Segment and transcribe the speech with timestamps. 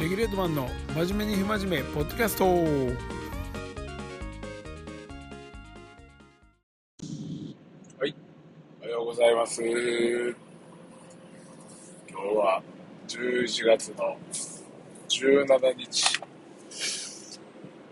[0.00, 2.44] レギュレートマンの真面目に不真面目ポッドキャスト。
[2.46, 2.50] は
[8.04, 8.12] い。
[8.80, 9.62] おはようございます。
[9.62, 9.70] 今
[12.10, 12.60] 日は
[13.06, 14.16] 11月の
[15.08, 16.20] 17日。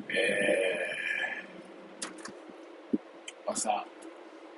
[0.09, 3.87] えー、朝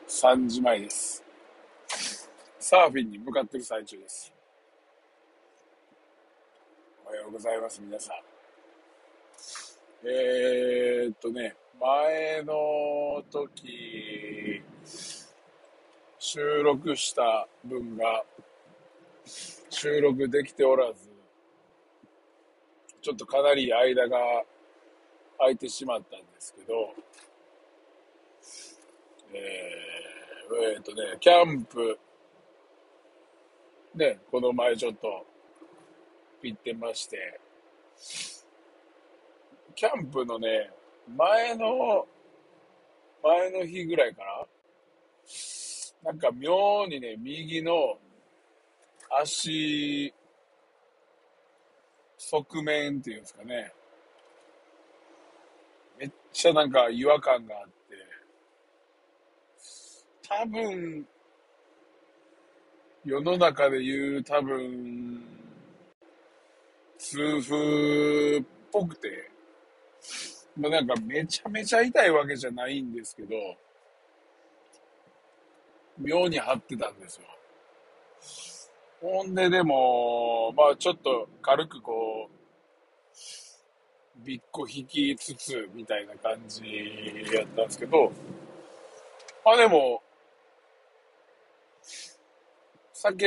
[0.09, 1.23] 3時前です。
[2.59, 4.34] サーフィンに向かってる最中です。
[7.25, 8.17] ようございます、皆さん。
[10.07, 14.63] えー、っとね、前の時、
[16.19, 18.25] 収録した分が
[19.71, 21.09] 収録できておらず、
[23.01, 24.19] ちょっとかなり間が
[25.39, 26.93] 空いてしまったんですけど、
[29.33, 31.99] えー、えー、っとね、キャンプ、
[33.95, 35.27] ね、この前ちょっと
[36.49, 37.41] 行ってまして、
[39.75, 40.71] キャンプのね、
[41.17, 42.07] 前の、
[43.23, 44.47] 前の日ぐらいかな。
[46.05, 47.99] なんか妙にね、右の
[49.11, 50.13] 足、
[52.19, 53.73] 側面っていうんですかね。
[55.99, 57.73] めっちゃなんか違和感があって、
[60.29, 61.07] 多分、
[63.05, 65.34] 世の中で言う多分、
[67.05, 69.31] 痛風っぽくて、
[70.57, 73.29] まあ、なんかめちゃめちゃ痛いわけじゃないんですけど、
[75.99, 77.25] 妙に張ってたんですよ。
[79.03, 86.63] ほんででも、まあちょっと軽くこう、びっこ引きつつみたいな感じ
[87.35, 88.11] やったんですけど、
[89.45, 90.03] まあでも、
[92.95, 93.27] 酒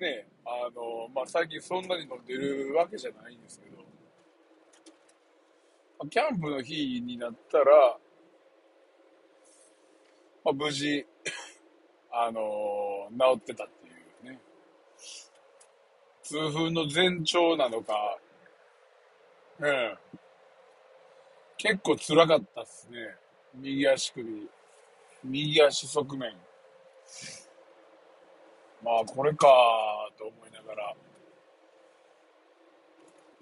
[0.00, 3.76] ね、あの、まあ、最近そんなに飲んでるわけじゃないんですけど、
[6.08, 7.96] キャンプの日になったら、
[10.44, 11.06] まあ、無事、
[12.10, 14.40] あの治ってたっていうね。
[16.22, 18.18] 痛風の前兆なのか、
[19.60, 19.98] うん。
[21.58, 22.96] 結構辛かったっすね。
[23.54, 24.48] 右足首、
[25.22, 26.34] 右足側面。
[28.82, 29.46] まあ、これか
[30.18, 30.96] と思いながら。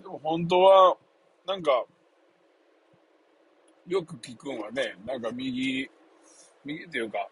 [0.01, 0.97] でも本当は、
[1.47, 1.85] なんか、
[3.87, 5.89] よく聞くんはね、なんか右、
[6.65, 7.29] 右っていうか、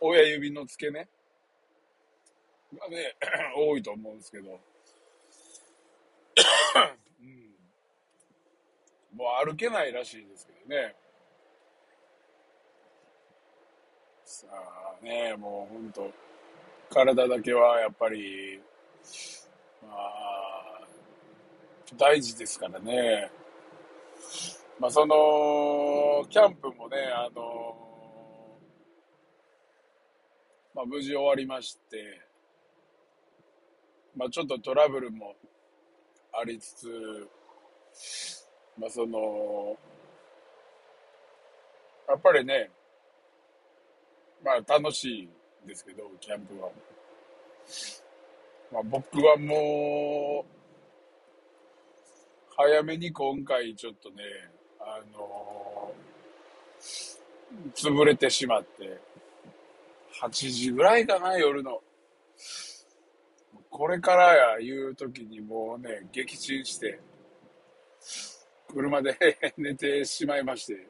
[0.00, 1.08] 親指の付け根？
[2.78, 3.16] がね、
[3.56, 4.60] 多いと思うんですけど、
[7.20, 7.56] うん、
[9.16, 10.94] もう歩けないらしいですけどね。
[14.36, 16.10] さあね、もう本当
[16.92, 18.60] 体だけはやっぱり、
[19.80, 20.80] まあ、
[21.96, 23.30] 大事ですからね。
[24.80, 27.76] まあその、キャンプもね、あの、
[30.74, 32.20] まあ無事終わりまして、
[34.16, 35.36] まあちょっとトラブルも
[36.32, 37.28] ありつつ、
[38.76, 39.76] まあその、
[42.08, 42.72] やっぱりね、
[44.44, 45.28] まあ楽しい
[45.66, 46.70] ですけど、キャンプは。
[48.70, 50.54] まあ僕はもう、
[52.56, 54.22] 早めに今回ちょっとね、
[54.78, 59.00] あのー、潰れてしまって、
[60.20, 61.80] 8時ぐらいかな、夜の。
[63.70, 67.00] これからや言う時にもうね、撃沈して、
[68.68, 69.16] 車で
[69.56, 70.86] 寝てしまいまして、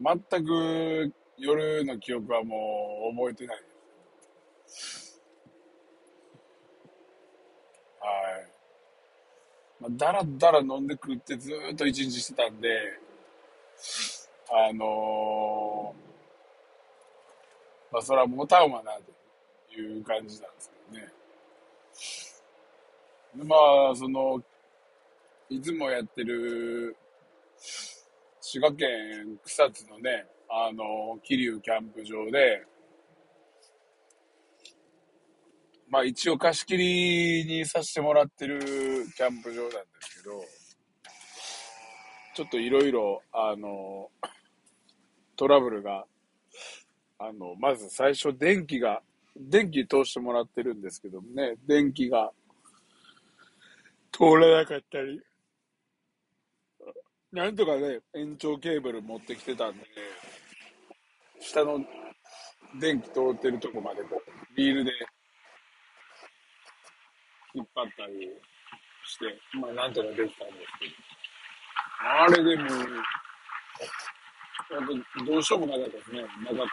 [0.00, 3.62] 全く夜の記憶はもう覚えてないで
[4.66, 5.18] す。
[7.98, 8.06] は
[8.38, 8.46] い。
[9.80, 12.68] まあ、だらだら飲んで食ってずっと一日してたんで、
[14.50, 18.98] あのー、まあ、それはもたんわな、
[19.72, 21.08] という感じなんですけどね。
[23.48, 23.56] ま
[23.92, 24.42] あ、その、
[25.48, 26.94] いつもやってる、
[28.40, 32.66] 滋賀県草津のね、あの、桐生キャンプ場で、
[35.88, 38.58] まあ一応貸し切りにさせてもらってる
[39.16, 40.44] キャンプ場なんですけど、
[42.34, 44.10] ちょっといろいろ、あの、
[45.36, 46.04] トラブルが、
[47.18, 49.02] あの、まず最初電気が、
[49.36, 52.32] 電気通してもらってるんですけどもね、電気が
[54.10, 55.20] 通らなかったり、
[57.32, 59.84] なんとかね、延長ケーブル持ってきてたんで、ね、
[61.40, 61.80] 下の
[62.80, 64.92] 電気通ってるとこまでこう、リールで
[67.54, 68.28] 引っ張ったり
[69.04, 69.26] して、
[69.58, 70.92] まあなんとかできたんですけど、
[72.02, 72.66] あれでも、
[74.70, 74.80] やっ
[75.16, 76.22] ぱどうしようもなかったですね。
[76.22, 76.66] なかっ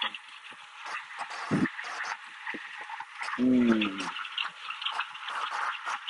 [3.38, 3.42] た。
[3.42, 3.68] うん。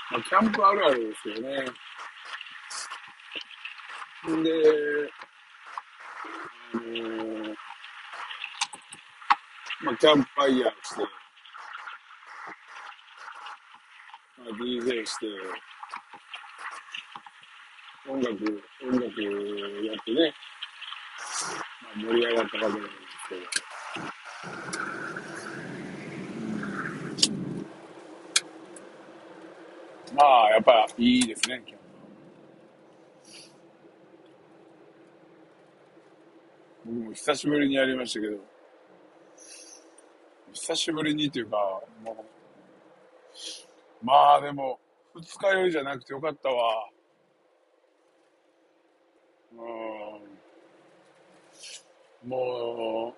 [0.09, 1.65] まあ、キャンプあるあるですよね。
[4.30, 4.51] んで、
[6.74, 7.46] あのー、
[9.87, 11.01] まあ、キャンプファイヤーして、
[14.37, 15.27] まあ、DJ して、
[18.09, 18.33] 音楽、
[18.83, 20.33] 音楽やってね、
[21.81, 23.41] まあ、盛り上がったわけなんですけど。
[30.17, 31.85] まあ、やっぱいいですね、キャンプ。
[36.83, 38.56] 僕も久しぶりにやりましたけど、
[40.67, 41.57] 久しぶりにというか、
[42.03, 42.25] も
[44.03, 44.77] う、まあでも、
[45.15, 46.89] 二日酔いじゃなくてよかったわ。
[49.53, 49.55] う
[52.25, 52.29] ん。
[52.29, 53.15] も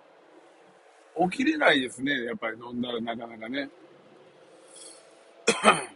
[1.17, 2.25] う、起きれないですね。
[2.25, 3.67] やっぱり飲んだらなかなかね。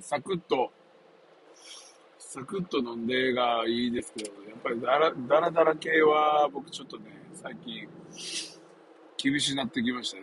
[0.00, 0.72] サクッと、
[2.18, 7.88] サクッと飲んでがいいですけど、やっぱりだらだらだら系は僕ちょっとね、最近
[9.16, 10.22] 厳しくなってきましたね。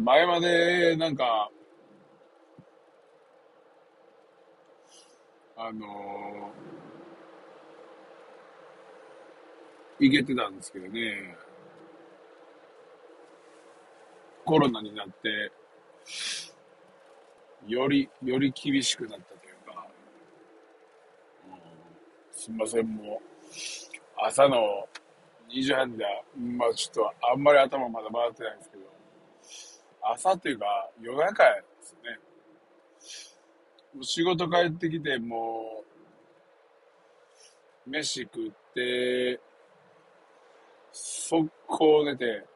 [0.00, 1.50] 前までなんか
[5.56, 11.36] あのー、いけてたんですけどね、
[14.44, 15.52] コロナになって、
[17.68, 19.86] より、より厳しくなったというか、
[21.46, 21.50] う
[22.29, 23.50] ん、すみません、もう、
[24.16, 24.88] 朝の
[25.52, 26.06] 2時半で、
[26.38, 28.84] まあちょっとあんまり頭まだ回ってないんですけど、
[30.00, 32.18] 朝というか夜中ですよね。
[34.00, 35.84] 仕事帰ってきて、も
[37.86, 39.38] う、飯食って、
[40.92, 42.46] 速攻出て、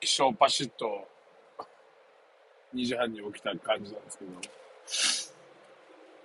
[0.00, 1.06] 起床パシッと、
[2.74, 4.63] 2時半に起きた感じなんですけど、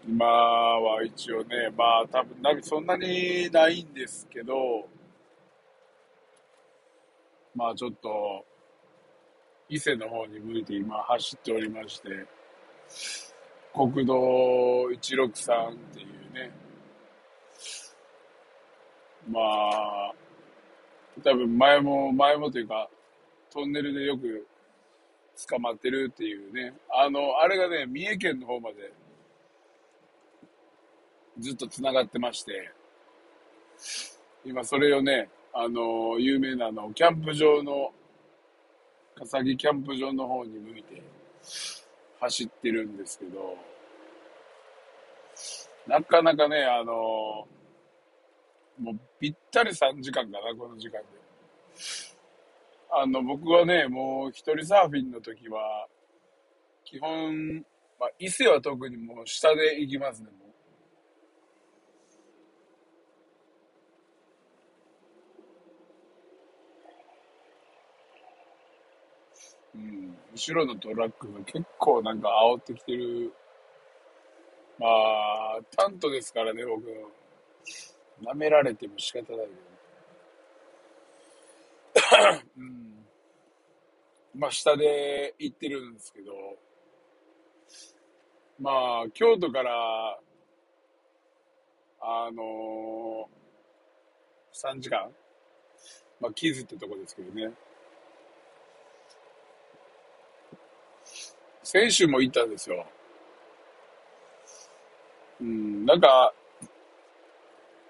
[0.07, 4.87] 今は一応ね、まあ多分、ナビそんなにないんですけど、
[7.55, 8.45] まあちょっと、
[9.67, 12.09] 伊勢の方に向いて今走っておりまして、
[13.73, 14.15] 国道
[14.89, 16.51] 163っていうね、
[19.29, 20.13] まあ、
[21.23, 22.89] 多分前も、前もというか、
[23.51, 24.47] トンネルでよく
[25.47, 28.91] 捕まってるっていうね、あの、あれがね、三重県の方まで
[31.39, 32.71] ずっと繋がってまして、
[34.45, 37.91] 今それをね、あの、有名なあの、キャンプ場の、
[39.15, 41.01] 笠木キャンプ場の方に向いて、
[42.19, 43.57] 走ってるんですけど、
[45.87, 47.47] なかなかね、あの
[48.79, 51.05] もうぴったり3時間かな、この時間で。
[52.91, 55.87] あの、僕はね、もう一人サーフィンの時は、
[56.85, 57.65] 基本、
[57.99, 60.49] まあ、伊勢は特にもう下で行きますね、もう。
[69.75, 73.33] うん、後ろのトラックが結構なんか煽ってきてる。
[74.79, 76.83] まあ、タントですからね、僕。
[78.21, 79.47] 舐められても仕方ない
[81.93, 82.39] けど。
[82.57, 83.05] うん。
[84.35, 86.33] まあ、下で行ってるんですけど、
[88.59, 90.19] まあ、京都から、
[92.01, 95.13] あのー、3時間
[96.19, 97.51] まあ、キズってとこですけどね。
[101.71, 102.83] 先週も行ったんですよ。
[105.39, 106.33] うん、なんか、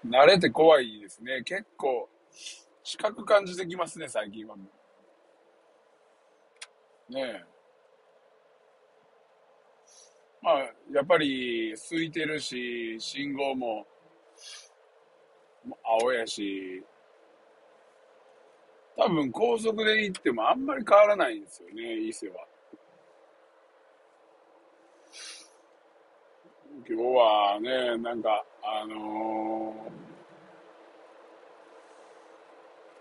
[0.06, 1.42] 慣れて怖いですね。
[1.42, 2.06] 結構、
[2.84, 4.54] 近く感じてきますね、最近は。
[4.54, 4.64] ね
[7.16, 7.44] え。
[10.42, 10.58] まあ、
[10.92, 13.86] やっぱり、空いてるし、信号も、
[16.02, 16.84] 青やし、
[18.94, 22.49] 多分高速で行ってもあんまり変わらないんですよね、伊勢は。
[26.88, 29.74] 今日はね、なんか、あの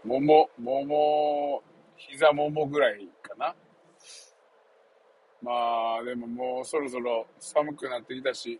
[0.05, 1.63] ー、もも、もも、
[1.95, 3.55] 膝ももぐらいかな。
[5.41, 5.51] ま
[6.01, 8.59] あ、でももうそろそろ寒くなってきたし、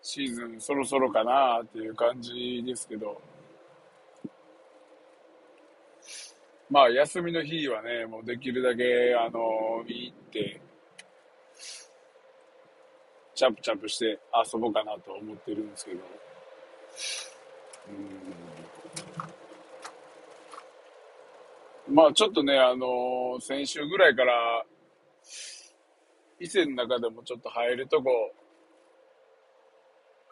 [0.00, 3.20] シーズンそろそろかなっていう感じですけど、
[6.70, 10.60] まあ、休みの日はね、もうできるだけ、あの、見行って、
[13.42, 14.20] チャプチャプして
[14.54, 15.98] 遊ぼうかなと思ってるんですけど、
[21.88, 21.94] うん。
[21.96, 24.64] まあ、ちょっとね、あの、先週ぐらいから、
[26.38, 28.32] 伊勢の中でもちょっと入るとこ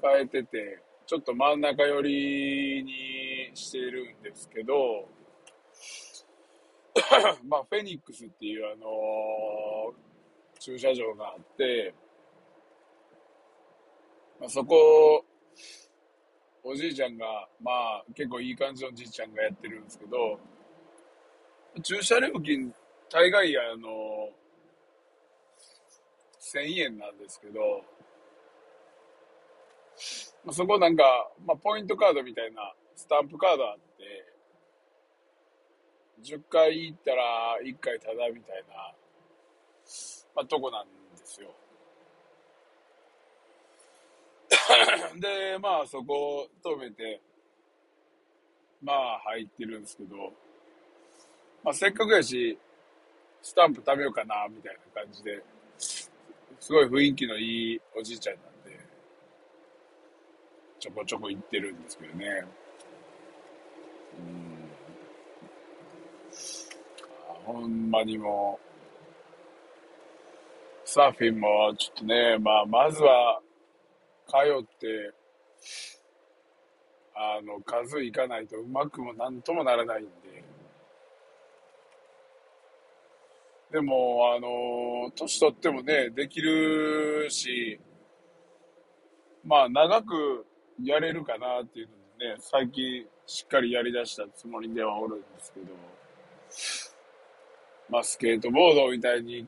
[0.01, 5.09] 変えてて、ちょっと真ん中寄りにしてるんですけど、
[7.43, 11.93] まあ、フェニックスっていう、あのー、駐車場があって、
[14.41, 15.23] まあ、そこ、
[16.63, 20.41] おじいちゃんが、まあ、結構いい感じのおじいちゃんがやってるんですけど、
[21.83, 22.73] 駐車料金、
[23.11, 24.31] 大概、あの、
[26.41, 27.61] 1000円なんですけど、
[30.43, 34.25] まあ、そこなんか、まあ、ポイントカードみたいなスタンプカードあって、
[36.25, 38.95] 10回行ったら1回タダみたいな、
[40.35, 41.55] まあ、とこなんですよ。
[45.19, 47.21] で、まあそこを止めて、
[48.83, 50.33] まあ入ってるんですけど、
[51.63, 52.59] まあせっかくやし、
[53.43, 55.43] スタンプ食べようかな、みたいな感じで、
[55.79, 58.79] すごい雰囲気のいいおじいちゃんなんで、
[60.79, 62.45] ちょこちょこ行ってるんですけどね。
[64.19, 64.51] うん
[67.45, 68.71] ほんまにもう、
[70.85, 73.41] サーフィンもちょっとね、まあ、まずは、
[74.39, 75.13] って、
[77.15, 80.11] あの、数いかないとうまくもなんともならないんで。
[83.73, 87.79] でも、あの、年取ってもね、できるし、
[89.45, 90.47] まあ、長く
[90.83, 95.67] やれるかなっていうのでね、最近しっかりやりだしたつもりではおるんですけど、
[97.89, 99.47] まあ、スケートボードみたいに、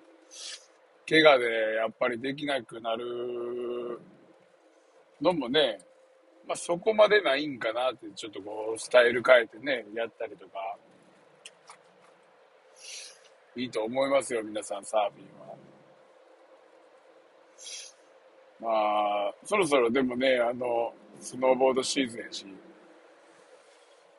[1.08, 4.00] 怪我でやっぱりできなくなる
[5.22, 5.78] のもね、
[6.46, 10.76] まあ、そこまでないんかなって、ちょっとこう、スタイル変えてね、やったりとか、
[13.54, 15.56] いいと思いますよ、皆さん、サーフィンは。
[18.60, 22.46] まあ、そろそろでもね、あの、スノーボードシーズンやし、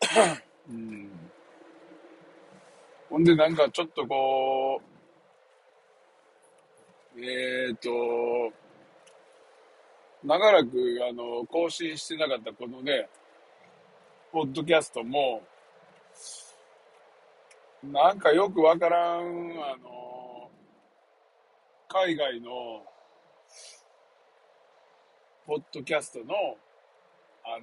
[0.70, 1.10] うん。
[3.10, 4.82] ほんで、なんかちょっとこ
[7.16, 8.54] う、えっ、ー、と、
[10.24, 10.70] 長らく、
[11.10, 13.10] あの、更新してなかったこのね、
[14.32, 15.44] ポッドキャストも、
[17.84, 20.50] なんかよくわからん、あの、
[21.90, 22.86] 海外の、
[25.46, 26.34] ポッドキャストの、
[27.44, 27.60] あ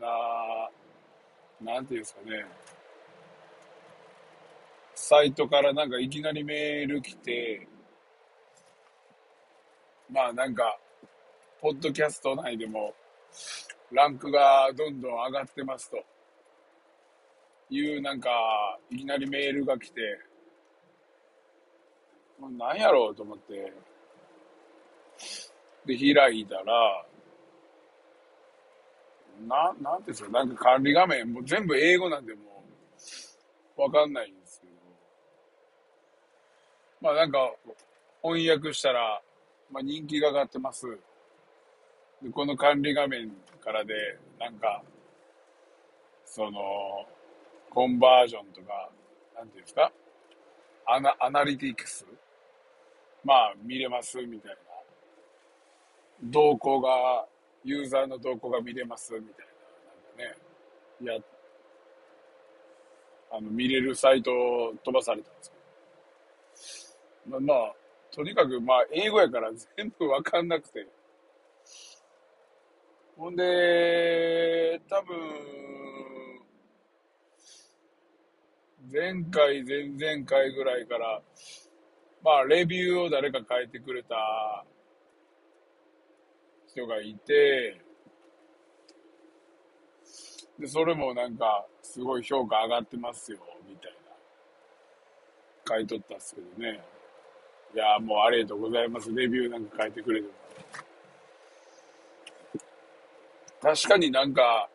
[1.64, 2.44] な、なんていうんですかね、
[4.94, 7.66] サイトからなんかいきなりメール来て、
[10.10, 10.78] まあなんか、
[11.60, 12.94] ポッドキャスト内でも、
[13.92, 16.02] ランクがどんどん上がってますと。
[17.68, 18.30] いうなんか、
[18.90, 20.00] いきなりメールが来て、
[22.58, 23.72] 何やろうと思って、
[25.84, 27.06] で、開いたら、
[29.46, 32.64] な、なんていうんですか、なんか管理画面、もう全部英語なんでも
[33.76, 34.72] う、わかんないんですけど、
[37.02, 37.54] まあなんか、
[38.22, 39.22] 翻訳したら、
[39.70, 40.86] まあ人気が上がってます。
[42.32, 43.30] この管理画面
[43.64, 43.94] からで、
[44.38, 44.82] なんか、
[46.26, 47.06] その、
[47.70, 48.90] コンバージョンとか、
[49.34, 49.90] なんていうんですか？
[50.86, 52.04] アナ、アナリティクス？
[53.24, 54.56] まあ見れますみたいな。
[56.24, 57.26] 動向が、
[57.64, 59.46] ユーザーの動向が見れますみたい
[60.18, 60.24] な。
[60.24, 60.42] なんかね、
[61.00, 61.24] いや、
[63.32, 65.50] あの、見れるサイトを飛ばされたんです
[67.24, 67.40] けど。
[67.40, 67.74] まあ、まあ、
[68.10, 70.86] とにかく、まあ、英語やから全部わかんなくて。
[73.20, 75.14] ほんで、多分、
[78.90, 81.20] 前回、前々回ぐらいから、
[82.24, 84.64] まあ、レビューを誰か書いてくれた
[86.66, 87.78] 人がいて、
[90.58, 93.92] で、それもなんか、すごい評価上がってますよ、みたい
[95.66, 96.82] な、書いとったっすけどね。
[97.74, 99.12] いやもうありがとうございます。
[99.12, 100.32] レビューなんか書いてくれても。
[103.62, 104.70] 確かになんか、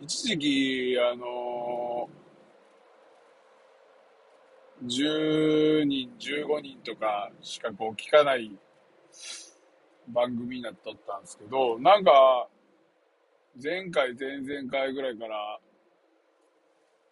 [0.00, 8.56] 一時期、あのー、10人、15人とかしかこう聞かない
[10.08, 12.48] 番組になっとったんですけど、なんか、
[13.62, 15.58] 前回、前々回ぐらいから、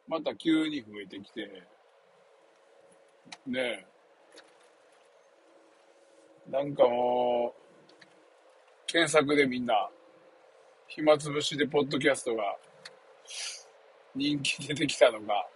[0.07, 1.63] また急に増えてきて、
[3.47, 3.87] ねえ。
[6.51, 9.91] なんかもう、検索でみんな、
[10.91, 12.57] 暇つぶしでポッドキャストが
[14.15, 15.47] 人気出てきたのが、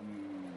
[0.00, 0.54] うん。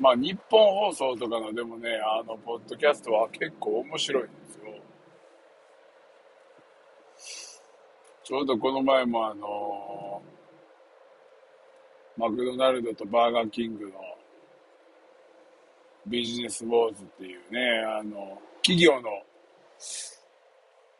[0.00, 4.68] まあ、日本放送とかのでもね、あの、ポッドキャストは結構面白いんですよ。
[8.24, 10.22] ちょうどこの前もあの
[12.16, 14.17] マクドナルドとバーガーキングの
[16.08, 19.22] ビジネスウォーズっていうね、あの、企業の、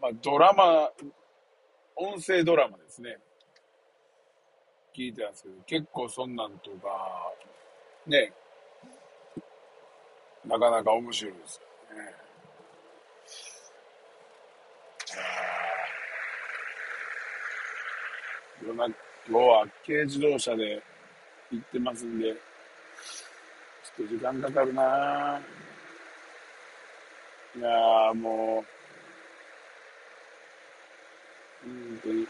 [0.00, 0.90] まあ、ドラマ、
[1.96, 3.18] 音声ドラマですね。
[4.94, 7.32] 聞いてたんですけど、結構そんなんとか、
[8.06, 8.32] ね、
[10.44, 11.60] なかなか面白いです
[11.90, 12.14] よね。
[19.30, 20.82] 今日は軽自動車で
[21.50, 22.34] 行ってますんで、
[23.98, 25.40] と時間かかるな
[27.56, 28.64] いやもう、
[31.64, 32.26] 本当に。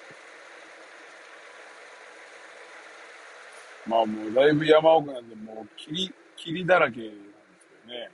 [3.86, 8.10] まあもうだいぶ山奥なんで、もう霧、霧だらけなんですけどね。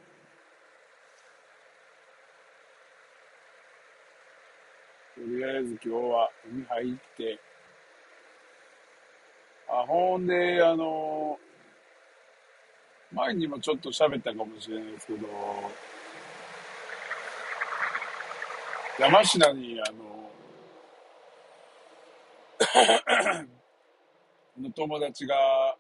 [5.15, 7.39] とりあえず今日は海入って、
[9.69, 11.39] あ、ほんで、あの、
[13.15, 15.29] 前にもちょっと喋ったかもしれないですけど、
[18.99, 20.31] 山科に、あの、
[24.63, 25.77] の友達が、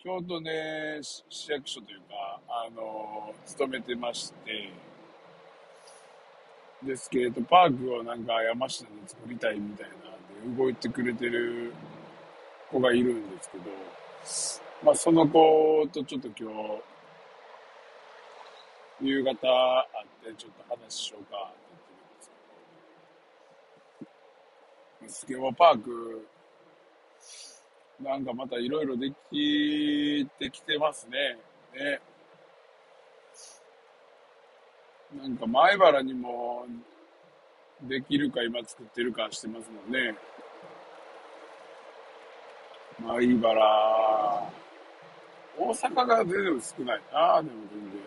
[0.00, 4.70] 京都で市役所というか、あの、勤めてまして、
[6.82, 11.72] ですけれど、パークをなんか山下に作りたいみたいなんで動いてくれてる
[12.70, 13.58] 子がいるんですけ
[14.62, 16.50] ど、まあその子とちょっと今
[19.00, 19.40] 日、夕方会
[20.30, 21.58] ってちょっと話しようかって
[24.00, 24.10] 言っ
[25.02, 26.28] てるんですけど、スケボーパーク、
[28.00, 31.38] なんかまたいろいろできてきてますね。
[31.74, 32.00] ね。
[35.20, 36.66] なんか前原にも
[37.82, 40.14] できるか今作ってるかしてますもんね。
[43.00, 44.57] 前原。
[45.58, 48.00] 大阪が全然少ないな、でも全然。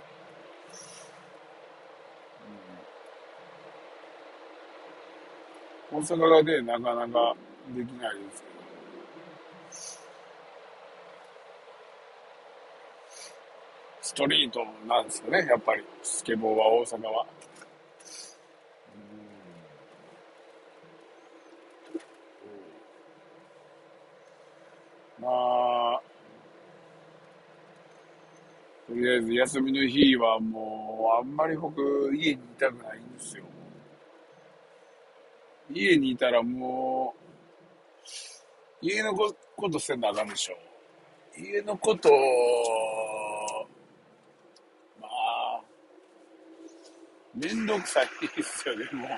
[5.91, 7.35] うん、大阪がね、なかなか
[7.75, 8.51] できないですけど。
[14.01, 15.83] ストリートなんですよね、やっぱり。
[16.01, 17.25] スケボーは大阪は。
[25.21, 26.01] まあ、
[28.87, 31.82] とりあえず休みの日はもう、あんまり僕、
[32.15, 33.43] 家にいたくないんですよ。
[35.69, 37.15] 家にいたらも
[38.82, 39.34] う、家のこ
[39.69, 40.58] とせんなあかんでしょ。
[41.38, 42.10] 家のこと
[47.34, 49.10] めんどくさいですよね、もう。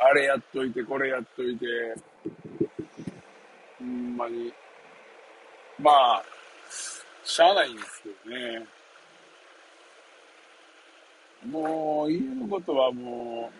[0.00, 1.66] あれやっといて、これやっといて、
[3.78, 4.52] ほんまに。
[5.78, 6.24] まあ、
[7.24, 8.66] しゃあないんですけどね。
[11.46, 13.50] もう、家のことはも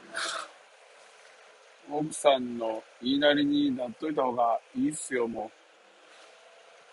[1.90, 5.64] う、奥さんの言いなりになっといた方がいいっすよ、もう。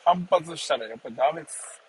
[0.03, 1.81] 反発したらやっぱりダメです。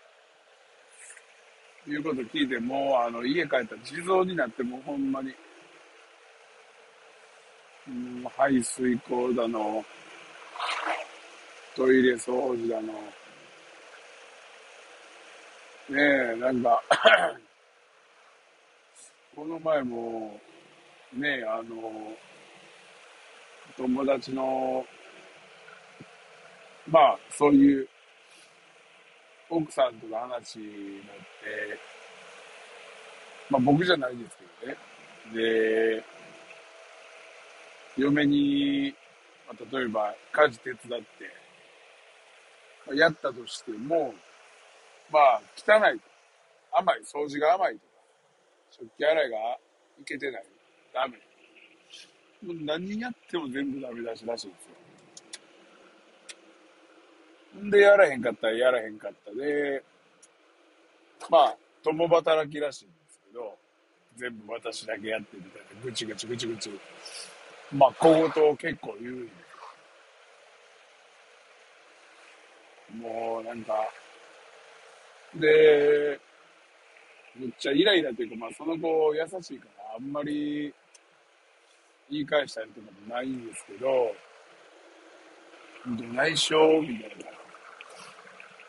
[1.88, 5.32] いうこと聞いて、もうあの家帰ったら地蔵になってもうほんまに、
[7.88, 9.84] うん、排水溝だの、
[11.74, 12.92] トイレ掃除だの、
[15.88, 15.98] ね
[16.34, 16.82] え、なんか
[19.34, 20.40] この前も、
[21.12, 22.16] ねえ、あの、
[23.76, 24.86] 友達の、
[26.88, 27.88] まあ、そういう
[29.50, 31.78] 奥さんとの話になって、
[33.50, 34.78] まあ僕じゃないですけどね。
[35.34, 36.04] で、
[37.96, 38.94] 嫁に、
[39.46, 41.02] まあ、例えば家事手伝っ
[42.88, 44.14] て、やったとしても、
[45.12, 46.00] まあ汚い、
[46.72, 47.84] 甘い、掃除が甘いとか、
[48.70, 49.58] 食器洗いが
[50.00, 50.44] いけてない、
[50.94, 51.18] ダメ。
[52.42, 54.72] もう何やっても全部ダメ出しらしいんですよ。
[57.62, 59.84] んで、やらへんかったらやらへんかったで、
[61.30, 63.56] まあ、共働きらしいんですけど、
[64.16, 66.70] 全部私だけやってみたいな、ぐちぐちぐちぐち。
[67.70, 69.32] まあ、小言を結構言うんで。
[72.94, 73.88] もう、なんか、
[75.34, 76.20] で、
[77.36, 80.72] めっちゃイライラというか、まあ、その子優しいから、あんまり
[82.10, 84.14] 言い返したりとかもないんですけど、
[85.86, 87.16] どないしょみたい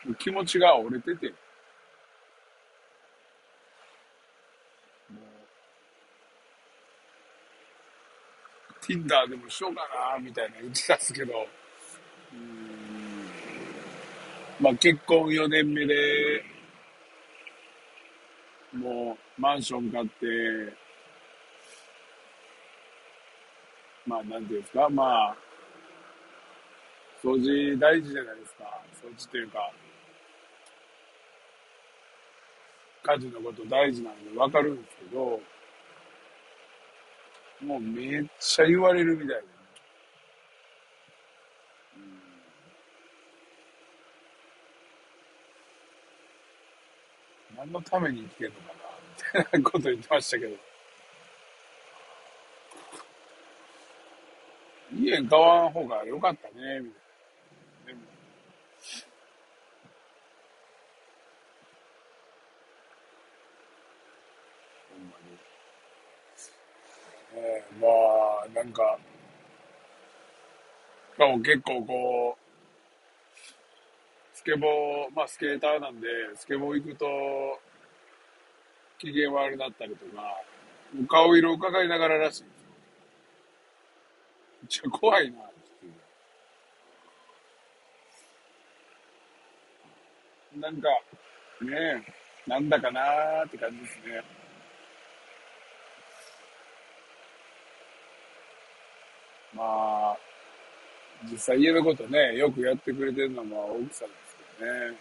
[0.06, 0.14] な。
[0.18, 1.32] 気持ちが折れてて、
[8.84, 9.82] Tinder でもしようか
[10.14, 11.46] な、みたいな言ってたんですけど、
[12.32, 12.63] うん、
[14.60, 16.44] まあ結婚4年目で、
[18.72, 20.76] もうマンション買って、
[24.06, 25.36] まあなんていうんですか、まあ、
[27.22, 28.64] 掃除大事じゃないですか。
[29.02, 29.72] 掃除というか、
[33.02, 35.40] 家事のこと大事なんでわかるんですけど、
[37.60, 39.53] もうめっちゃ言われるみたいで、
[47.64, 48.74] 何のために生きてんのかな
[49.40, 50.56] みたいなこと言ってましたけど。
[54.94, 56.90] 家買わん方が良かったね、み
[57.86, 57.94] たいな。
[57.94, 58.00] でも
[67.36, 67.88] えー、ま
[68.44, 68.98] あ、なんか、
[71.14, 72.43] しかも結構こう、
[74.44, 77.06] ケボー、まあスケーターなんで、スケボー行くと、
[78.98, 80.44] 機嫌悪くなったりとか、
[81.08, 82.42] 顔色を伺いながららしい。
[82.44, 82.50] めっ
[84.68, 85.38] ちゃ怖いな、
[90.60, 90.88] なんか、
[91.62, 92.04] ね
[92.46, 94.22] え、なんだかなーって感じですね。
[99.54, 100.18] まあ、
[101.30, 104.08] 実際家のことね、よくやってくれてるのは奥さん
[104.60, 104.96] ね。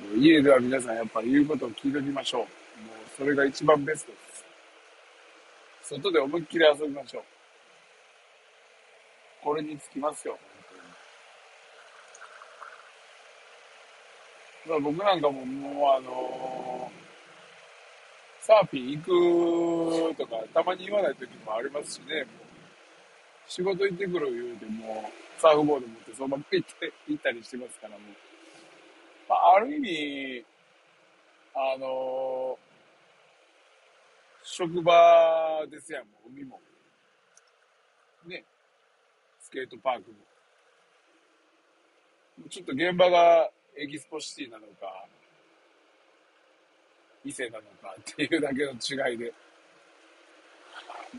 [0.00, 2.40] もう家では皆さんやっぱり言うことを聞いておきましょう。
[2.40, 2.48] もう
[3.16, 4.44] それが一番ベストです。
[5.94, 7.22] 外で思いっきり遊びましょう。
[9.42, 10.36] これにつきますよ、
[14.66, 14.82] 本当に。
[14.82, 17.06] 僕なんかももうあのー
[18.46, 22.45] サーフィン行くとか、たまに言わない時もありますしね、もう
[23.48, 28.00] 仕事行ってくる言うても、サーフボード持ってそのまま行って、行ったりしてますから、もう。
[29.28, 30.44] まあ、ある意味、
[31.54, 32.58] あの、
[34.42, 36.60] 職場ですやん、もう海も。
[38.26, 38.44] ね。
[39.40, 40.16] スケートパークも。
[42.48, 45.06] ちょっと現場がエキスポシティなのか、
[47.24, 49.32] 異性なのかっていうだけの違いで、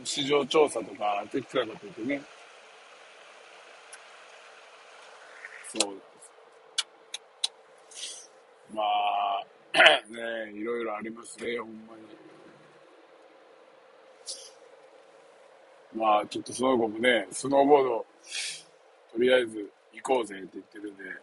[0.04, 2.22] 市場調査とか適当なこと言ってね、
[5.78, 6.08] そうです。
[8.74, 9.44] まあ、
[10.08, 12.02] ねいろいろありますね、ほんまに。
[15.94, 18.06] まあ、ちょっとその子もね、スノーボード、
[19.12, 21.14] とりあえず行こうぜって言ってるんで、連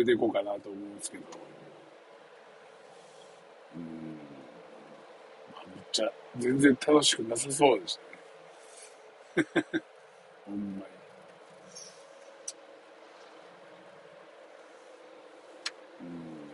[0.00, 1.24] れて行こうかなと思うんですけど、
[5.94, 7.98] ちゃ、全然楽しくなさそうでし
[9.36, 9.46] たね。
[10.44, 10.94] ほんまに。
[16.00, 16.50] うん。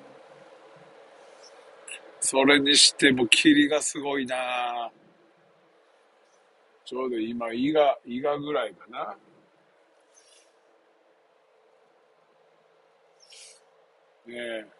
[2.21, 4.93] それにしても霧がすごいな
[6.85, 9.17] ちょうど今、伊賀、伊賀ぐらいかな。
[14.27, 14.80] ねえ。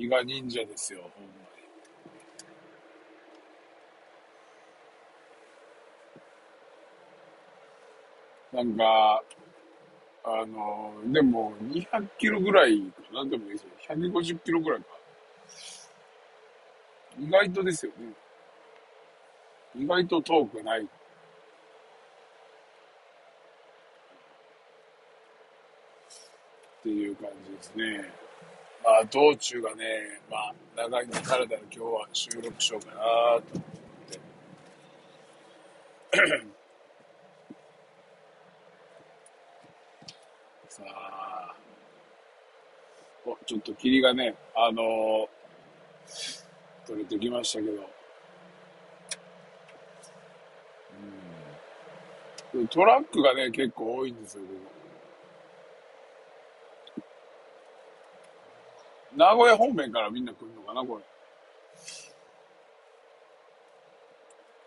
[0.00, 1.32] 伊賀忍者ですよ、ほんま
[8.62, 8.66] に。
[8.66, 9.22] なんか、
[10.24, 13.68] あの、でも200キロぐらいかな、でもいいですよ。
[13.90, 14.86] 150キロぐらいか。
[17.18, 18.14] 意外とですよね。
[19.76, 20.82] 意外と遠くない。
[20.82, 20.86] っ
[26.82, 28.19] ていう感じですね。
[28.82, 33.64] まあ、道中がね、まあ、長いのからだら今日は収録しようかなと思っ
[34.10, 34.20] て。
[40.68, 41.54] さあ、
[43.26, 45.28] お、ちょっと霧がね、あのー、
[46.86, 47.90] 取れてきましたけど、
[52.54, 54.79] うん、トラックがね、結構多いんですよ、ここ。
[59.16, 61.04] 名古屋方面からみんな来るのかな、これ。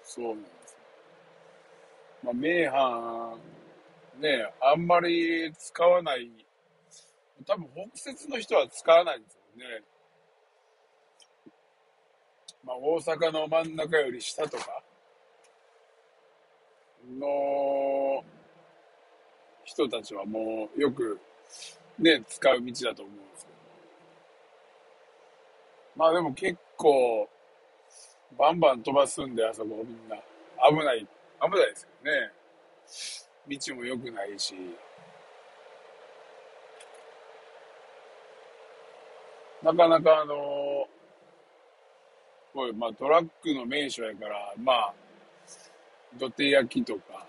[0.03, 0.77] そうなんです。
[2.23, 3.37] まあ、名阪、
[4.19, 6.29] ね、あんまり使わない、
[7.47, 9.83] 多分北節の人は使わないんですよね。
[12.63, 14.83] まあ、大阪の真ん中より下とか
[17.19, 18.23] の
[19.63, 21.19] 人たちはもうよく
[21.99, 23.15] ね、使う道だと思う。
[25.95, 27.29] まあでも結構、
[28.37, 30.15] バンバン飛ばすんで、あそこみんな。
[30.69, 30.99] 危ない、
[31.41, 33.57] 危ないですよね。
[33.57, 34.55] 道も良くないし。
[39.61, 40.35] なかなかあの
[42.53, 44.93] こういう、まあトラックの名所やから、まあ、
[46.17, 47.25] 土手焼きとか、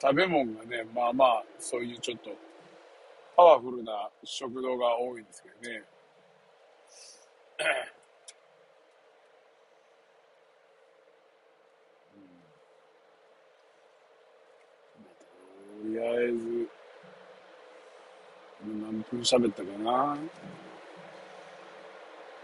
[0.00, 2.30] 食べ物がね、まあまあ、そういうちょっと、
[3.36, 5.82] パワフルな食堂が多いんですけどね。
[7.60, 7.66] と
[15.84, 16.68] りあえず、
[18.64, 20.16] 何分喋ったかな。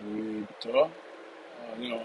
[0.00, 2.02] えー、っと、あでも、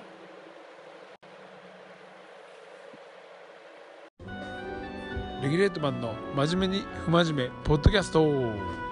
[5.41, 8.91] レギュレートマンの真面目に不真面目ポッドキャスト。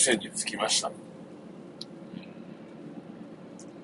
[0.00, 0.90] 伊勢に着きました。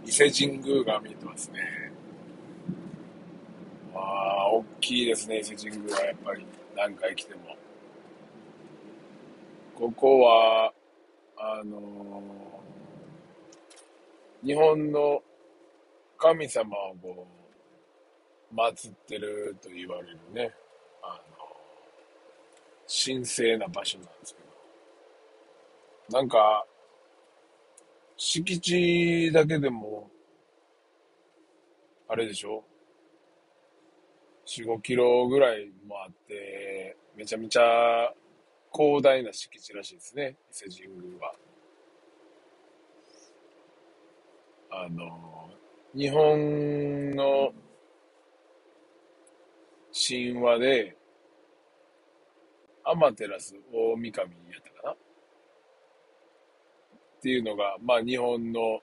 [0.07, 1.93] 伊勢神宮が見えてますね。
[3.95, 7.41] あ、大きいですね、伊勢神宮はやっぱり何回来ても。
[9.75, 10.73] ここは、
[11.37, 12.57] あのー
[14.43, 15.23] 日本の
[16.17, 17.27] 神様をこ
[18.51, 20.55] う、祀ってると言われるね、
[21.03, 21.45] あの
[22.87, 24.47] 神聖な場所なんですけど、
[26.11, 26.65] なんか、
[28.17, 30.09] 敷地だけでも、
[32.09, 32.63] あれでしょ
[34.47, 38.13] ?4、5キロぐらいもあって、めちゃめちゃ
[38.73, 41.35] 広大な敷地らしいですね、伊勢神宮は。
[44.71, 45.51] あの、
[45.95, 47.53] 日本の
[49.93, 50.97] 神話で、
[52.85, 54.76] アマテラス大神やった
[57.27, 58.81] っていうのが、まあ日本の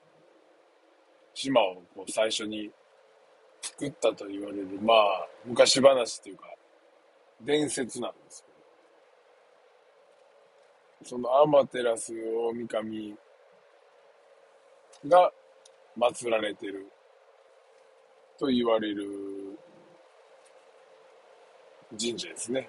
[1.32, 2.70] 島をこう最初に
[3.62, 6.44] 作ったと言われる、まあ昔話っていうか、
[7.40, 8.44] 伝説なんです
[11.00, 13.14] けど、そのアマテラス大神
[15.08, 15.32] が
[15.98, 16.86] 祀られてる
[18.38, 19.08] と言われる
[21.98, 22.68] 神社ですね。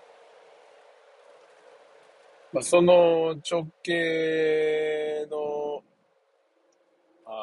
[2.54, 5.45] まあ、その直系の、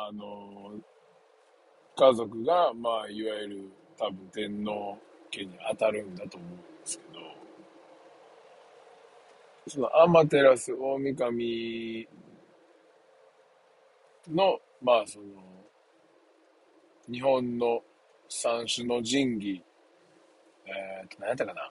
[0.09, 0.73] あの、
[1.97, 4.99] 家族が、まあ、いわゆる多分天皇
[5.31, 7.21] 家に当たるんだと思うんですけど、
[9.69, 12.09] そのアマテラス大神
[14.29, 15.27] の、まあその、
[17.11, 17.83] 日本の
[18.29, 19.62] 三種の神器、
[20.67, 21.71] えーと、何やったかな？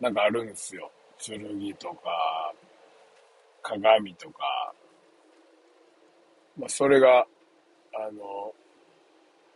[0.00, 0.90] なんかあるんですよ。
[1.18, 1.40] 剣
[1.74, 2.54] とか、
[3.62, 4.74] 鏡とか、
[6.56, 7.26] まあそれが、
[7.94, 8.54] あの、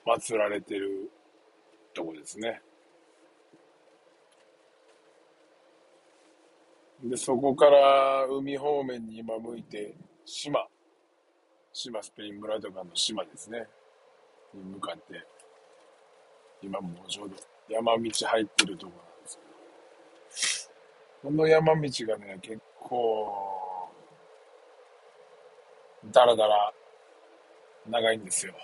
[0.06, 1.10] 祀られてる
[1.94, 2.60] とこですね。
[7.02, 10.66] で、そこから海方面に今向いて、島、
[11.72, 13.66] 島スペイン村とかの島ですね。
[14.54, 15.22] に向かって、
[16.62, 17.34] 今もうちょうど
[17.68, 19.28] 山道入ってるとこなんで
[20.34, 20.70] す
[21.22, 23.88] けど、この山道がね、結構、
[26.12, 26.72] だらだら
[27.88, 28.54] 長いんですよ。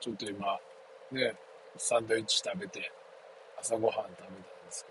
[0.00, 0.58] ちょっと今、
[1.12, 1.34] ね、
[1.76, 2.90] サンドイッチ食べて、
[3.60, 4.34] 朝ごはん食べたんで
[4.70, 4.90] すけ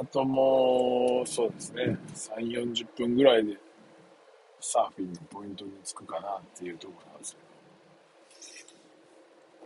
[0.00, 2.36] ど、あともう、そうですね、3、
[2.72, 3.58] 40分ぐらいで、
[4.60, 7.50] サーフィンのポイントに着くかなっていうところなんですけど。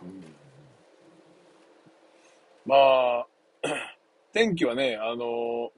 [0.03, 0.25] うん、
[2.67, 3.27] まあ、
[4.33, 5.71] 天気はね、あの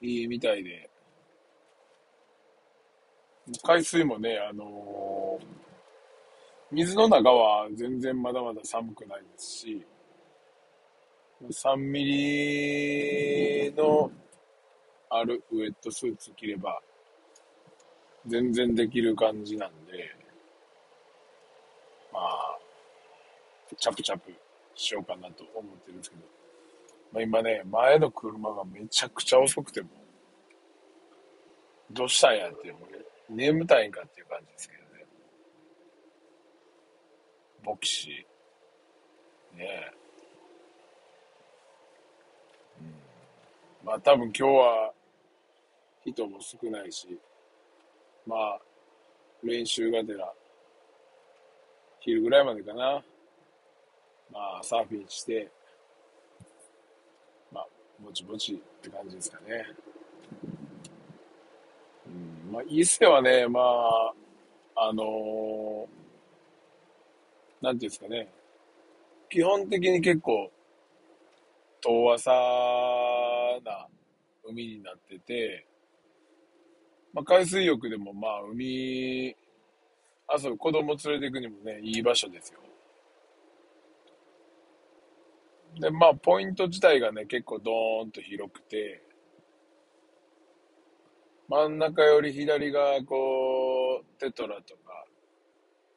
[0.00, 0.88] いいみたいで、
[3.62, 5.38] 海水もね、あの
[6.70, 9.86] 水の中は全然まだまだ寒くないですし、
[11.50, 14.10] 3ミリの
[15.10, 16.80] あるウェットスーツ着れば、
[18.26, 20.10] 全然できる感じなんで、
[22.12, 22.58] まあ、
[23.76, 24.32] チャプチャプ
[24.74, 26.22] しようかなと思ってるんですけど、
[27.12, 29.88] まあ、今ね、前の車がめちゃくちゃ遅くても、
[31.90, 32.76] どうしたんやっていう、
[33.28, 35.06] 眠たいんかっていう感じですけどね。
[37.64, 39.58] ボキシー。
[39.58, 39.92] ねえ。
[42.80, 42.94] うん。
[43.84, 44.92] まあ多分今日は
[46.04, 47.18] 人も少ないし、
[48.26, 48.60] まあ
[49.42, 50.32] 練習がてら、
[52.00, 53.02] 昼ぐらいまでかな。
[54.32, 55.50] まあサーフィンして、
[57.52, 57.66] まあ
[58.00, 59.66] ぼちぼちって感じですかね。
[62.52, 64.12] まあ、伊勢はね、まあ、
[64.76, 68.28] あのー、なんていうんですかね、
[69.30, 70.50] 基本的に結構、
[71.80, 72.30] 遠浅
[73.64, 73.88] な
[74.44, 75.66] 海になってて、
[77.14, 79.34] まあ、海水浴でもまあ、海、遊
[80.50, 82.60] ぶ子供連れて行くにもね、いい場所ですよ。
[85.80, 89.02] で、まあ、ポイント自体がね、結構ドーンと広くて、
[91.52, 95.04] 真ん中より左がこうテトラとか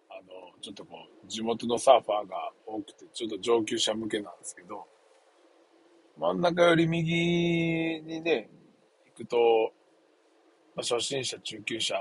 [0.09, 4.85] あのちょっとこう地元のサーファーが多くてちょっと上級者向けなんですけど
[6.19, 8.49] 真ん中より右にね
[9.17, 9.37] 行くと、
[10.75, 11.95] まあ、初心者中級者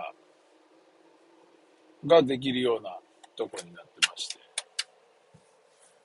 [2.05, 2.99] ができるような
[3.37, 4.39] とこになってまして、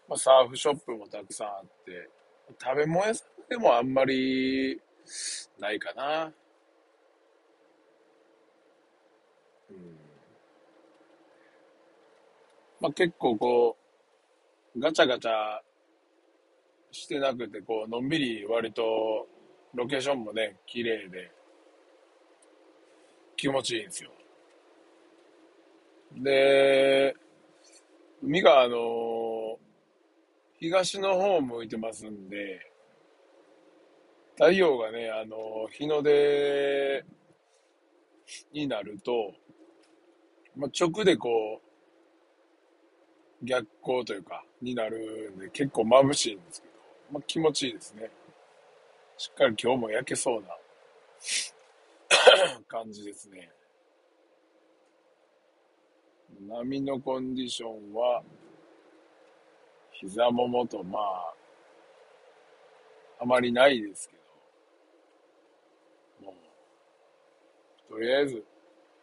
[0.07, 2.12] まあ、サーフショップもたくさんあって
[2.63, 4.79] 食べ物屋さんでもあんまり
[5.59, 6.31] ないかな。
[12.82, 13.77] まあ、結構こ
[14.75, 15.60] う、ガチャガチャ
[16.91, 19.27] してなくて、こう、のんびり割と、
[19.73, 21.32] ロケーションもね、綺麗で、
[23.36, 24.12] 気持ちいいんですよ。
[26.15, 27.15] で、
[28.23, 29.58] 海があの、
[30.60, 32.60] 東の方向いてますんで、
[34.36, 37.03] 太陽がね、あの、日の出
[38.51, 39.34] になると、
[40.60, 41.62] まあ、直でこ
[43.41, 46.74] う、逆光というか、になるんで、結構眩しいんですけど、
[47.13, 48.12] まあ、気持ちいいですね。
[49.17, 50.50] しっかり今日も焼けそうな
[52.67, 53.50] 感じですね。
[56.41, 58.22] 波のコンディションは、
[59.93, 61.34] 膝ももと、まあ、
[63.22, 64.17] あまりないですけ
[66.26, 66.36] ど、も
[67.89, 68.43] う、とりあえず、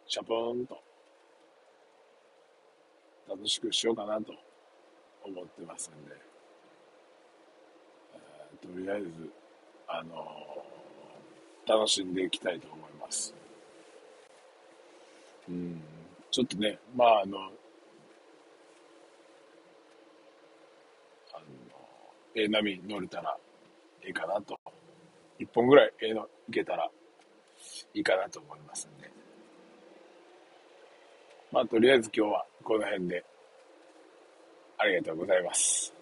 [0.05, 0.86] シャポーンと、
[3.29, 4.33] 楽しくしようかなと
[5.23, 6.15] 思ってますんで、
[8.13, 9.29] えー、とりあえず、
[9.87, 13.33] あのー、楽しんでいきたいと思います。
[15.49, 15.81] うん、
[16.31, 17.51] ちょっとね、まあ、あの、あの、
[22.35, 23.37] ええ波乗れたら
[24.05, 24.59] いいかなと。
[25.39, 26.89] 一本ぐらいええのいけたら
[27.93, 28.96] いいかなと思いますんで。
[31.51, 33.23] まあ、とりあえず今日はこの辺で
[34.77, 35.96] ありがとうございます。